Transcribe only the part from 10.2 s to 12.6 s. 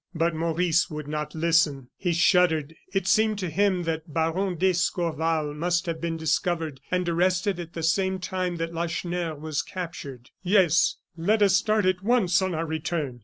"Yes, let us start at once on